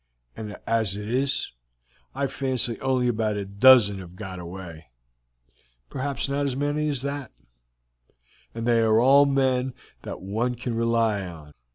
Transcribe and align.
As 0.65 0.97
it 0.97 1.07
is, 1.07 1.51
I 2.15 2.25
fancy 2.25 2.79
only 2.81 3.07
about 3.07 3.37
a 3.37 3.45
dozen 3.45 3.99
have 3.99 4.15
got 4.15 4.39
away, 4.39 4.87
perhaps 5.91 6.27
not 6.27 6.43
as 6.45 6.55
many 6.55 6.89
as 6.89 7.03
that, 7.03 7.31
and 8.55 8.65
they 8.67 8.79
are 8.79 8.99
all 8.99 9.27
men 9.27 9.75
that 10.01 10.19
one 10.19 10.55
can 10.55 10.73
rely 10.73 11.19
upon. 11.19 11.53